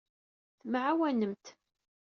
[0.59, 1.45] Temɛawanemt.